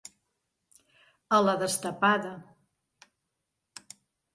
[1.39, 2.35] A la destapada.